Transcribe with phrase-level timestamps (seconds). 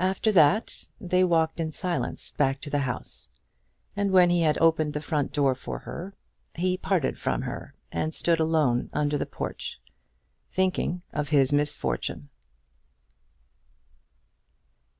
[0.00, 3.28] After that they walked in silence back to the house,
[3.94, 6.12] and when he had opened the front door for her,
[6.56, 9.80] he parted from her and stood alone under the porch,
[10.50, 12.30] thinking of his misfortune.